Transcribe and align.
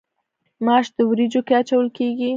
ماش 0.65 0.85
په 0.95 1.01
وریجو 1.09 1.41
کې 1.47 1.53
اچول 1.59 1.87
کیږي. 1.97 2.29